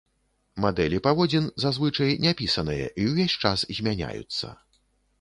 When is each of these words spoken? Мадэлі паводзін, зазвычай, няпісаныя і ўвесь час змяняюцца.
Мадэлі 0.63 1.01
паводзін, 1.07 1.51
зазвычай, 1.65 2.11
няпісаныя 2.25 2.91
і 3.05 3.09
ўвесь 3.13 3.39
час 3.47 3.71
змяняюцца. 3.83 4.47